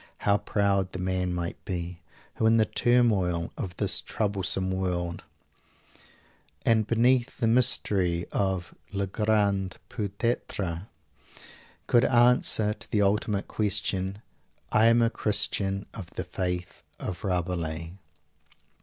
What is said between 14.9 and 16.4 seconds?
a Christian of the